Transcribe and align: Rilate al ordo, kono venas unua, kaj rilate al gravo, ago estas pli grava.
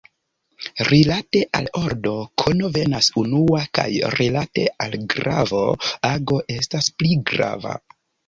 Rilate 0.85 1.41
al 1.59 1.67
ordo, 1.79 2.13
kono 2.43 2.71
venas 2.77 3.09
unua, 3.23 3.61
kaj 3.79 3.85
rilate 4.15 4.65
al 4.87 4.97
gravo, 5.15 5.61
ago 6.13 6.41
estas 6.57 6.89
pli 7.03 7.13
grava. 7.33 7.77